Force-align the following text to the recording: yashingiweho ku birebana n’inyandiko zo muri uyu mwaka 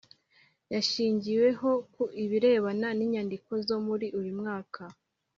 yashingiweho 0.73 1.69
ku 1.93 2.03
birebana 2.31 2.87
n’inyandiko 2.97 3.51
zo 3.67 3.77
muri 3.87 4.07
uyu 4.19 4.33
mwaka 4.39 4.81